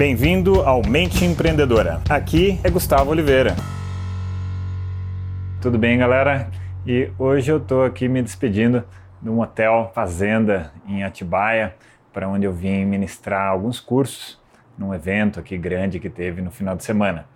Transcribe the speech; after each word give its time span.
Bem-vindo 0.00 0.62
ao 0.62 0.80
Mente 0.80 1.26
Empreendedora. 1.26 2.00
Aqui 2.08 2.58
é 2.64 2.70
Gustavo 2.70 3.10
Oliveira. 3.10 3.54
Tudo 5.60 5.76
bem, 5.76 5.98
galera? 5.98 6.50
E 6.86 7.10
hoje 7.18 7.52
eu 7.52 7.58
estou 7.58 7.84
aqui 7.84 8.08
me 8.08 8.22
despedindo 8.22 8.82
de 9.20 9.28
um 9.28 9.40
hotel 9.40 9.92
fazenda 9.94 10.72
em 10.88 11.04
Atibaia, 11.04 11.74
para 12.14 12.26
onde 12.26 12.46
eu 12.46 12.52
vim 12.54 12.86
ministrar 12.86 13.50
alguns 13.50 13.78
cursos 13.78 14.40
num 14.78 14.94
evento 14.94 15.38
aqui 15.38 15.58
grande 15.58 16.00
que 16.00 16.08
teve 16.08 16.40
no 16.40 16.50
final 16.50 16.74
de 16.74 16.82
semana. 16.82 17.26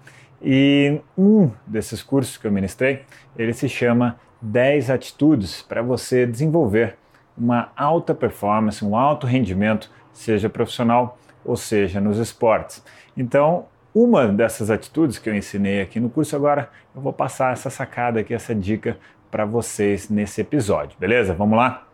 E 0.41 1.03
um 1.19 1.51
desses 1.67 2.03
cursos 2.03 2.39
que 2.39 2.47
eu 2.47 2.51
ministrei, 2.51 3.03
ele 3.37 3.53
se 3.53 3.69
chama 3.69 4.19
10 4.41 4.89
atitudes 4.89 5.61
para 5.61 5.83
você 5.83 6.25
desenvolver 6.27 6.97
uma 7.37 7.73
alta 7.77 8.15
performance, 8.15 8.83
um 8.83 8.97
alto 8.97 9.27
rendimento, 9.27 9.91
seja 10.15 10.49
profissional 10.49 11.19
ou 11.45 11.57
seja 11.57 12.01
nos 12.01 12.19
esportes. 12.19 12.83
Então, 13.17 13.67
uma 13.95 14.27
dessas 14.27 14.71
atitudes 14.71 15.19
que 15.19 15.29
eu 15.29 15.35
ensinei 15.35 15.81
aqui 15.81 16.01
no 16.01 16.11
curso, 16.11 16.35
agora 16.35 16.69
eu 16.95 17.01
vou 17.01 17.13
passar 17.13 17.53
essa 17.53 17.71
sacada 17.71 18.21
aqui, 18.21 18.35
essa 18.35 18.55
dica 18.55 18.99
para 19.31 19.45
vocês 19.45 20.09
nesse 20.09 20.41
episódio, 20.41 20.97
beleza? 20.99 21.33
Vamos 21.35 21.57
lá? 21.57 21.87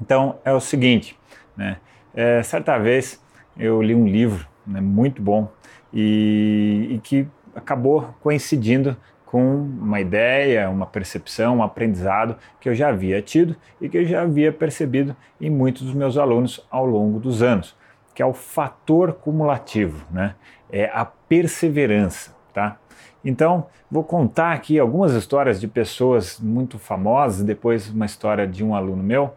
Então 0.00 0.38
é 0.44 0.52
o 0.52 0.60
seguinte, 0.60 1.18
né? 1.56 1.78
É, 2.14 2.42
certa 2.42 2.78
vez 2.78 3.22
eu 3.56 3.80
li 3.82 3.94
um 3.94 4.06
livro 4.06 4.46
né, 4.66 4.80
muito 4.80 5.22
bom 5.22 5.50
e, 5.92 6.88
e 6.90 6.98
que 6.98 7.28
acabou 7.54 8.14
coincidindo 8.20 8.96
com 9.24 9.56
uma 9.56 10.00
ideia, 10.00 10.70
uma 10.70 10.86
percepção, 10.86 11.58
um 11.58 11.62
aprendizado 11.62 12.36
que 12.60 12.68
eu 12.68 12.74
já 12.74 12.88
havia 12.88 13.20
tido 13.20 13.54
e 13.80 13.88
que 13.88 13.98
eu 13.98 14.04
já 14.04 14.22
havia 14.22 14.52
percebido 14.52 15.14
em 15.40 15.50
muitos 15.50 15.82
dos 15.82 15.94
meus 15.94 16.16
alunos 16.16 16.66
ao 16.70 16.86
longo 16.86 17.20
dos 17.20 17.42
anos 17.42 17.76
que 18.18 18.22
é 18.22 18.26
o 18.26 18.34
fator 18.34 19.12
cumulativo, 19.12 20.04
né? 20.10 20.34
É 20.72 20.90
a 20.92 21.04
perseverança, 21.04 22.34
tá? 22.52 22.76
Então, 23.24 23.66
vou 23.88 24.02
contar 24.02 24.54
aqui 24.54 24.76
algumas 24.76 25.12
histórias 25.12 25.60
de 25.60 25.68
pessoas 25.68 26.40
muito 26.40 26.80
famosas, 26.80 27.44
depois 27.44 27.88
uma 27.88 28.06
história 28.06 28.44
de 28.44 28.64
um 28.64 28.74
aluno 28.74 29.04
meu, 29.04 29.34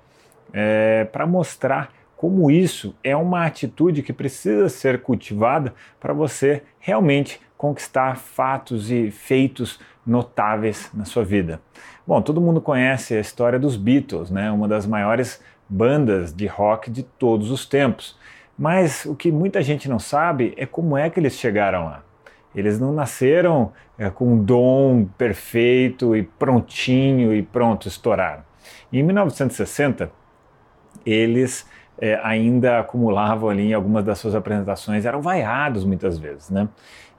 é, 0.52 1.06
para 1.12 1.28
mostrar 1.28 1.94
como 2.18 2.50
isso 2.50 2.96
é 3.04 3.16
uma 3.16 3.46
atitude 3.46 4.02
que 4.02 4.12
precisa 4.12 4.68
ser 4.68 5.04
cultivada 5.04 5.76
para 6.00 6.12
você 6.12 6.64
realmente 6.80 7.40
conquistar 7.56 8.18
fatos 8.18 8.90
e 8.90 9.12
feitos 9.12 9.80
notáveis 10.04 10.90
na 10.92 11.06
sua 11.06 11.24
vida. 11.24 11.62
Bom, 12.08 12.20
todo 12.20 12.42
mundo 12.42 12.60
conhece 12.60 13.14
a 13.14 13.20
história 13.20 13.60
dos 13.60 13.78
Beatles, 13.78 14.32
né? 14.32 14.50
Uma 14.50 14.68
das 14.68 14.88
maiores 14.88 15.40
bandas 15.70 16.34
de 16.34 16.48
rock 16.48 16.90
de 16.90 17.04
todos 17.04 17.52
os 17.52 17.64
tempos. 17.64 18.20
Mas 18.62 19.06
o 19.06 19.16
que 19.16 19.32
muita 19.32 19.60
gente 19.64 19.90
não 19.90 19.98
sabe 19.98 20.54
é 20.56 20.68
como 20.68 20.96
é 20.96 21.10
que 21.10 21.20
eles 21.20 21.34
chegaram 21.34 21.86
lá. 21.86 22.04
Eles 22.54 22.80
não 22.80 22.94
nasceram 22.94 23.74
é, 23.98 24.08
com 24.12 24.34
um 24.34 24.44
dom 24.44 25.06
perfeito 25.18 26.16
e 26.16 26.22
prontinho 26.22 27.34
e 27.34 27.42
pronto, 27.42 27.88
estouraram. 27.88 28.44
Em 28.94 29.02
1960, 29.02 30.12
eles 31.04 31.68
é, 32.00 32.20
ainda 32.24 32.80
acumulavam 32.80 33.50
ali 33.50 33.70
em 33.70 33.74
algumas 33.74 34.04
das 34.04 34.18
suas 34.18 34.36
apresentações, 34.36 35.06
eram 35.06 35.22
vaiados 35.22 35.84
muitas 35.84 36.18
vezes, 36.18 36.50
né? 36.50 36.68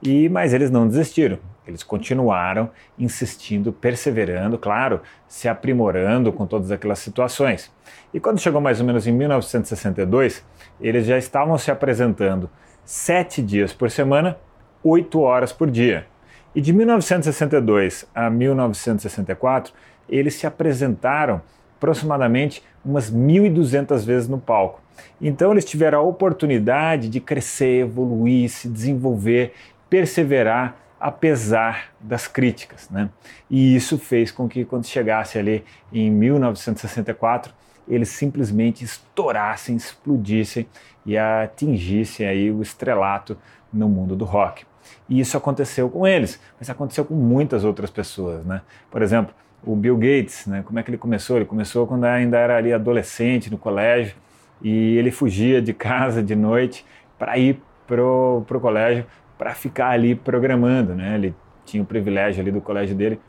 E, 0.03 0.29
mas 0.29 0.53
eles 0.53 0.70
não 0.70 0.89
desistiram, 0.89 1.39
eles 1.67 1.84
continuaram 1.84 2.70
insistindo, 2.98 3.73
perseverando, 3.73 4.59
claro, 4.59 5.01
se 5.29 5.48
aprimorando 5.48 6.33
com 6.33 6.45
todas 6.45 6.73
aquelas 6.73 6.98
situações. 6.98 7.73
E 8.12 8.19
quando 8.19 8.41
chegou 8.41 8.61
mais 8.61 8.81
ou 8.81 8.87
menos 8.87 9.06
em 9.06 9.12
1962, 9.12 10.45
eles 10.81 11.07
já 11.07 11.17
estavam 11.17 11.57
se 11.57 11.70
apresentando 11.70 12.51
sete 12.84 13.41
dias 13.41 13.73
por 13.73 13.91
semana, 13.91 14.36
oito 14.83 15.20
horas 15.20 15.53
por 15.53 15.70
dia. 15.70 16.07
E 16.53 16.61
de 16.61 16.73
1962 16.73 18.05
a 18.12 18.29
1964, 18.29 19.73
eles 20.09 20.34
se 20.34 20.47
apresentaram 20.47 21.41
aproximadamente 21.83 22.63
umas 22.85 23.13
1.200 23.13 24.05
vezes 24.05 24.29
no 24.29 24.39
palco. 24.39 24.81
Então 25.20 25.51
eles 25.51 25.65
tiveram 25.65 25.98
a 25.98 26.03
oportunidade 26.03 27.09
de 27.09 27.20
crescer, 27.20 27.81
evoluir, 27.81 28.48
se 28.48 28.69
desenvolver, 28.69 29.53
perseverar 29.91 30.77
apesar 31.01 31.93
das 32.01 32.29
críticas. 32.29 32.89
Né? 32.89 33.11
E 33.51 33.75
isso 33.75 33.98
fez 33.98 34.31
com 34.31 34.48
que 34.48 34.65
quando 34.65 34.87
chegasse 34.87 35.37
ali 35.37 35.65
em 35.93 36.09
1964, 36.09 37.53
eles 37.89 38.11
simplesmente 38.11 38.85
estourassem, 38.85 39.75
explodissem 39.75 40.69
e 41.05 41.19
atingissem 41.19 42.25
aí 42.25 42.53
o 42.53 42.63
estrelato 42.63 43.37
no 43.73 43.89
mundo 43.89 44.14
do 44.14 44.25
rock. 44.25 44.64
E 45.09 45.19
isso 45.19 45.37
aconteceu 45.37 45.91
com 45.91 46.07
eles, 46.07 46.39
mas 46.59 46.70
aconteceu 46.70 47.05
com 47.05 47.14
muitas 47.14 47.64
outras 47.64 47.91
pessoas, 47.91 48.45
né? 48.45 48.63
Por 48.91 49.03
exemplo, 49.03 49.35
o 49.64 49.77
Bill 49.77 49.96
Gates, 49.96 50.46
né? 50.46 50.62
Como 50.64 50.78
é 50.78 50.83
que 50.83 50.90
ele 50.90 50.98
começou? 50.98 51.36
Ele 51.36 51.45
começou 51.45 51.86
quando 51.86 52.05
ainda 52.05 52.39
era 52.39 52.56
ali 52.56 52.73
adolescente 52.73 53.50
no 53.50 53.58
colégio 53.58 54.17
e 54.61 54.96
ele 54.96 55.11
fugia 55.11 55.61
de 55.61 55.73
casa 55.73 56.23
de 56.23 56.34
noite 56.34 56.84
para 57.18 57.39
ir 57.39 57.61
pro, 57.86 58.45
pro 58.46 58.61
colégio 58.61 59.06
para 59.39 59.55
ficar 59.55 59.90
ali 59.90 60.14
programando, 60.14 60.95
né? 60.95 61.14
Ele 61.14 61.34
tinha 61.64 61.83
o 61.83 61.86
privilégio 61.86 62.40
ali 62.40 62.51
do 62.51 62.61
colégio 62.61 62.95
dele 62.95 63.20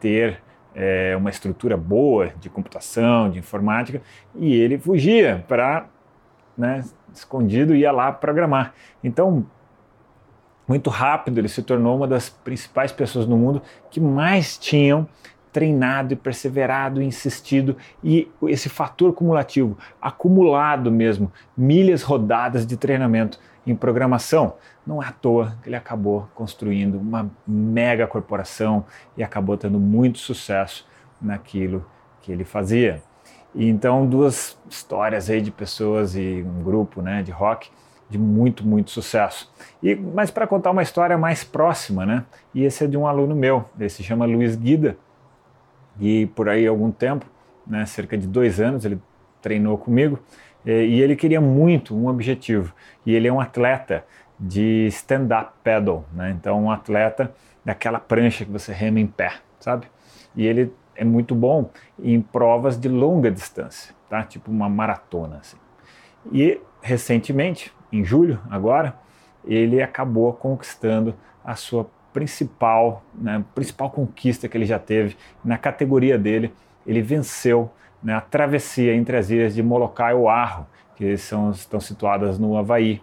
ter 0.00 0.40
é, 0.74 1.16
uma 1.16 1.30
estrutura 1.30 1.76
boa 1.76 2.32
de 2.38 2.50
computação, 2.50 3.30
de 3.30 3.38
informática, 3.38 4.02
e 4.34 4.54
ele 4.54 4.78
fugia 4.78 5.44
para, 5.48 5.86
né, 6.56 6.84
escondido, 7.14 7.74
ia 7.74 7.90
lá 7.90 8.12
programar. 8.12 8.74
Então, 9.02 9.46
muito 10.68 10.90
rápido, 10.90 11.38
ele 11.38 11.48
se 11.48 11.62
tornou 11.62 11.96
uma 11.96 12.06
das 12.06 12.28
principais 12.28 12.92
pessoas 12.92 13.26
no 13.26 13.36
mundo 13.36 13.62
que 13.90 14.00
mais 14.00 14.58
tinham 14.58 15.08
treinado 15.56 16.12
e 16.12 16.16
perseverado, 16.16 17.00
insistido 17.00 17.78
e 18.04 18.30
esse 18.42 18.68
fator 18.68 19.14
cumulativo, 19.14 19.78
acumulado 20.02 20.92
mesmo, 20.92 21.32
milhas 21.56 22.02
rodadas 22.02 22.66
de 22.66 22.76
treinamento 22.76 23.40
em 23.66 23.74
programação. 23.74 24.56
Não 24.86 25.02
é 25.02 25.06
à 25.06 25.12
toa 25.12 25.56
que 25.62 25.70
ele 25.70 25.76
acabou 25.76 26.28
construindo 26.34 26.98
uma 26.98 27.30
mega 27.48 28.06
corporação 28.06 28.84
e 29.16 29.24
acabou 29.24 29.56
tendo 29.56 29.80
muito 29.80 30.18
sucesso 30.18 30.86
naquilo 31.22 31.86
que 32.20 32.30
ele 32.30 32.44
fazia. 32.44 33.02
E 33.54 33.66
então 33.66 34.06
duas 34.06 34.58
histórias 34.68 35.30
aí 35.30 35.40
de 35.40 35.50
pessoas 35.50 36.14
e 36.14 36.44
um 36.46 36.62
grupo, 36.62 37.00
né, 37.00 37.22
de 37.22 37.32
rock 37.32 37.70
de 38.10 38.18
muito, 38.18 38.64
muito 38.64 38.90
sucesso. 38.90 39.50
E, 39.82 39.94
mas 39.94 40.30
para 40.30 40.46
contar 40.46 40.70
uma 40.70 40.82
história 40.82 41.16
mais 41.16 41.42
próxima, 41.42 42.04
né? 42.04 42.24
E 42.54 42.62
esse 42.62 42.84
é 42.84 42.86
de 42.86 42.96
um 42.96 43.06
aluno 43.06 43.34
meu, 43.34 43.64
ele 43.80 43.88
se 43.88 44.04
chama 44.04 44.26
Luiz 44.26 44.54
Guida, 44.54 44.96
e 46.00 46.26
por 46.26 46.48
aí 46.48 46.66
algum 46.66 46.90
tempo, 46.90 47.26
né, 47.66 47.84
cerca 47.86 48.16
de 48.16 48.26
dois 48.26 48.60
anos, 48.60 48.84
ele 48.84 49.00
treinou 49.40 49.78
comigo 49.78 50.18
e 50.64 51.00
ele 51.00 51.14
queria 51.14 51.40
muito 51.40 51.96
um 51.96 52.08
objetivo. 52.08 52.74
E 53.04 53.14
ele 53.14 53.28
é 53.28 53.32
um 53.32 53.40
atleta 53.40 54.04
de 54.38 54.86
stand-up 54.88 55.52
paddle, 55.62 56.04
né? 56.12 56.30
então 56.30 56.64
um 56.64 56.70
atleta 56.70 57.32
daquela 57.64 57.98
prancha 57.98 58.44
que 58.44 58.50
você 58.50 58.72
rema 58.72 59.00
em 59.00 59.06
pé, 59.06 59.34
sabe? 59.58 59.86
E 60.34 60.46
ele 60.46 60.72
é 60.94 61.04
muito 61.04 61.34
bom 61.34 61.70
em 62.02 62.20
provas 62.20 62.78
de 62.78 62.88
longa 62.88 63.30
distância, 63.30 63.94
tá? 64.08 64.22
Tipo 64.22 64.50
uma 64.50 64.68
maratona, 64.68 65.38
assim. 65.38 65.56
E 66.32 66.60
recentemente, 66.82 67.72
em 67.90 68.04
julho, 68.04 68.40
agora, 68.50 68.96
ele 69.44 69.80
acabou 69.80 70.32
conquistando 70.32 71.14
a 71.44 71.54
sua 71.54 71.88
principal, 72.16 73.04
né, 73.14 73.44
principal 73.54 73.90
conquista 73.90 74.48
que 74.48 74.56
ele 74.56 74.64
já 74.64 74.78
teve 74.78 75.18
na 75.44 75.58
categoria 75.58 76.18
dele. 76.18 76.50
Ele 76.86 77.02
venceu 77.02 77.70
né, 78.02 78.14
a 78.14 78.22
travessia 78.22 78.94
entre 78.94 79.18
as 79.18 79.28
ilhas 79.28 79.54
de 79.54 79.62
Molokai 79.62 80.12
e 80.12 80.16
Oahu, 80.16 80.66
que 80.94 81.14
são, 81.18 81.50
estão 81.50 81.78
situadas 81.78 82.38
no 82.38 82.56
Havaí. 82.56 83.02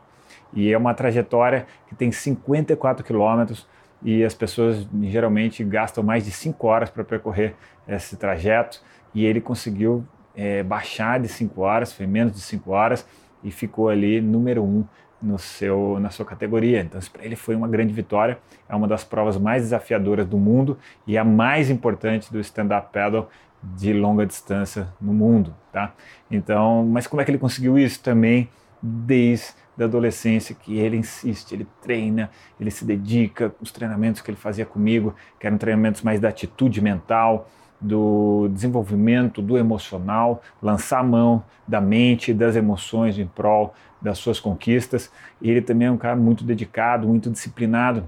E 0.52 0.74
é 0.74 0.76
uma 0.76 0.96
trajetória 0.96 1.68
que 1.88 1.94
tem 1.94 2.12
54 2.12 3.06
quilômetros 3.06 3.68
e 4.02 4.24
as 4.24 4.34
pessoas 4.34 4.88
geralmente 5.04 5.64
gastam 5.64 6.04
mais 6.04 6.26
de 6.26 6.32
5 6.32 6.66
horas 6.66 6.90
para 6.90 7.04
percorrer 7.04 7.54
esse 7.88 8.18
trajeto. 8.18 8.82
E 9.14 9.28
ele 9.28 9.40
conseguiu 9.40 10.04
é, 10.36 10.64
baixar 10.64 11.20
de 11.20 11.28
5 11.28 11.62
horas, 11.62 11.94
foi 11.94 12.08
menos 12.08 12.34
de 12.34 12.42
5 12.42 12.72
horas 12.72 13.08
e 13.44 13.52
ficou 13.52 13.90
ali 13.90 14.20
número 14.20 14.64
1 14.64 14.66
um 14.66 14.86
no 15.24 15.40
seu, 15.40 15.98
na 16.00 16.10
sua 16.10 16.26
categoria. 16.26 16.82
Então, 16.82 17.00
isso 17.00 17.10
para 17.10 17.24
ele 17.24 17.36
foi 17.36 17.56
uma 17.56 17.68
grande 17.68 17.94
vitória. 17.94 18.38
É 18.68 18.76
uma 18.76 18.88
das 18.88 19.04
provas 19.04 19.38
mais 19.38 19.64
desafiadoras 19.64 20.28
do 20.28 20.38
mundo 20.38 20.78
e 21.08 21.18
a 21.18 21.24
mais 21.24 21.70
importante 21.70 22.32
do 22.32 22.40
stand-up 22.40 22.90
paddle 22.92 23.28
de 23.64 23.94
longa 23.94 24.26
distância 24.26 24.90
no 25.00 25.14
mundo, 25.14 25.56
tá? 25.72 25.94
Então, 26.30 26.86
mas 26.86 27.08
como 27.08 27.22
é 27.22 27.26
que 27.26 27.32
ele 27.32 27.38
conseguiu 27.38 27.80
isso 27.80 28.04
também 28.04 28.50
desde 28.82 29.54
a 29.80 29.86
adolescência 29.86 30.54
que 30.54 30.78
ele 30.78 30.98
insiste, 30.98 31.54
ele 31.54 31.66
treina, 31.82 32.30
ele 32.60 32.70
se 32.70 32.84
dedica, 32.84 33.56
os 33.62 33.72
treinamentos 33.72 34.22
que 34.22 34.30
ele 34.30 34.38
fazia 34.38 34.66
comigo, 34.66 35.16
que 35.40 35.48
eram 35.48 35.58
treinamentos 35.58 36.02
mais 36.02 36.20
da 36.20 36.28
atitude 36.28 36.82
mental, 36.82 37.50
do 37.84 38.50
desenvolvimento 38.54 39.42
do 39.42 39.58
emocional, 39.58 40.42
lançar 40.62 41.00
a 41.00 41.04
mão 41.04 41.44
da 41.68 41.82
mente, 41.82 42.34
das 42.34 42.56
emoções 42.56 43.20
em 43.20 43.28
prol 43.28 43.74
das 44.02 44.18
suas 44.18 44.40
conquistas. 44.40 45.12
E 45.42 45.52
ele 45.52 45.62
também 45.62 45.88
é 45.88 45.92
um 45.92 45.98
cara 45.98 46.16
muito 46.16 46.44
dedicado, 46.44 47.08
muito 47.08 47.30
disciplinado. 47.30 48.08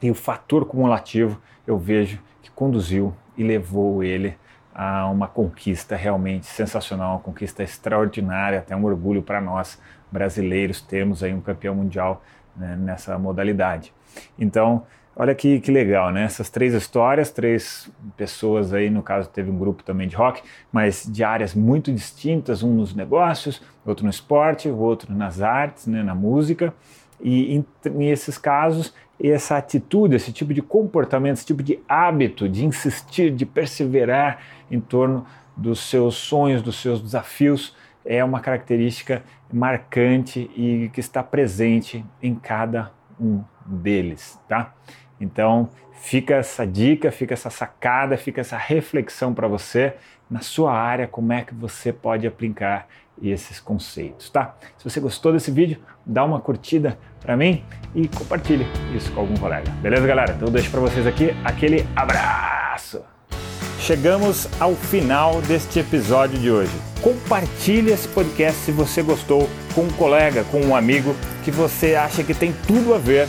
E 0.00 0.10
o 0.10 0.14
fator 0.14 0.64
cumulativo 0.64 1.40
eu 1.66 1.76
vejo 1.76 2.20
que 2.40 2.50
conduziu 2.50 3.14
e 3.36 3.42
levou 3.42 4.02
ele 4.02 4.36
a 4.74 5.06
uma 5.08 5.28
conquista 5.28 5.96
realmente 5.96 6.46
sensacional, 6.46 7.16
uma 7.16 7.20
conquista 7.20 7.62
extraordinária, 7.62 8.60
até 8.60 8.74
um 8.74 8.84
orgulho 8.84 9.22
para 9.22 9.40
nós 9.40 9.80
brasileiros 10.10 10.80
termos 10.80 11.22
aí 11.22 11.32
um 11.32 11.40
campeão 11.40 11.74
mundial 11.74 12.22
né, 12.56 12.76
nessa 12.76 13.18
modalidade. 13.18 13.92
Então, 14.38 14.86
olha 15.14 15.34
que, 15.34 15.60
que 15.60 15.70
legal, 15.70 16.10
né? 16.10 16.24
Essas 16.24 16.48
três 16.48 16.74
histórias, 16.74 17.30
três 17.30 17.90
pessoas 18.16 18.72
aí, 18.72 18.90
no 18.90 19.02
caso 19.02 19.28
teve 19.28 19.50
um 19.50 19.58
grupo 19.58 19.82
também 19.82 20.08
de 20.08 20.16
rock, 20.16 20.42
mas 20.70 21.06
de 21.10 21.22
áreas 21.22 21.54
muito 21.54 21.92
distintas, 21.92 22.62
um 22.62 22.74
nos 22.74 22.94
negócios, 22.94 23.62
outro 23.84 24.04
no 24.04 24.10
esporte, 24.10 24.68
o 24.68 24.76
outro 24.76 25.12
nas 25.12 25.40
artes, 25.40 25.86
né, 25.86 26.02
na 26.02 26.14
música. 26.14 26.74
E 27.20 27.56
em, 27.56 27.64
nesses 27.90 28.36
casos, 28.38 28.94
essa 29.22 29.56
atitude, 29.56 30.16
esse 30.16 30.32
tipo 30.32 30.52
de 30.52 30.60
comportamento, 30.60 31.34
esse 31.34 31.46
tipo 31.46 31.62
de 31.62 31.78
hábito 31.88 32.48
de 32.48 32.64
insistir, 32.64 33.30
de 33.30 33.46
perseverar 33.46 34.40
em 34.70 34.80
torno 34.80 35.24
dos 35.56 35.80
seus 35.80 36.16
sonhos, 36.16 36.62
dos 36.62 36.80
seus 36.80 37.00
desafios, 37.00 37.76
é 38.04 38.24
uma 38.24 38.40
característica 38.40 39.22
marcante 39.52 40.50
e 40.56 40.90
que 40.92 40.98
está 40.98 41.22
presente 41.22 42.04
em 42.20 42.34
cada 42.34 42.90
um 43.20 43.44
deles, 43.66 44.38
tá? 44.48 44.74
Então, 45.20 45.68
fica 45.92 46.34
essa 46.34 46.66
dica, 46.66 47.12
fica 47.12 47.34
essa 47.34 47.50
sacada, 47.50 48.16
fica 48.16 48.40
essa 48.40 48.56
reflexão 48.56 49.32
para 49.32 49.46
você 49.46 49.94
na 50.28 50.40
sua 50.40 50.72
área, 50.72 51.06
como 51.06 51.32
é 51.32 51.42
que 51.42 51.54
você 51.54 51.92
pode 51.92 52.26
aplicar 52.26 52.88
esses 53.22 53.60
conceitos, 53.60 54.30
tá? 54.30 54.56
Se 54.78 54.88
você 54.88 54.98
gostou 54.98 55.32
desse 55.32 55.50
vídeo, 55.50 55.78
dá 56.04 56.24
uma 56.24 56.40
curtida 56.40 56.98
para 57.20 57.36
mim 57.36 57.64
e 57.94 58.08
compartilhe 58.08 58.66
isso 58.94 59.12
com 59.12 59.20
algum 59.20 59.36
colega. 59.36 59.70
Beleza, 59.82 60.06
galera? 60.06 60.32
Então 60.32 60.48
eu 60.48 60.52
deixo 60.52 60.70
para 60.70 60.80
vocês 60.80 61.06
aqui 61.06 61.30
aquele 61.44 61.86
abraço. 61.94 63.02
Chegamos 63.78 64.48
ao 64.60 64.74
final 64.74 65.42
deste 65.42 65.80
episódio 65.80 66.38
de 66.38 66.50
hoje. 66.50 66.72
Compartilhe 67.02 67.90
esse 67.90 68.08
podcast 68.08 68.60
se 68.60 68.72
você 68.72 69.02
gostou 69.02 69.48
com 69.74 69.82
um 69.82 69.92
colega, 69.92 70.44
com 70.44 70.60
um 70.60 70.74
amigo 70.74 71.14
que 71.44 71.50
você 71.50 71.96
acha 71.96 72.22
que 72.22 72.32
tem 72.32 72.52
tudo 72.66 72.94
a 72.94 72.98
ver 72.98 73.28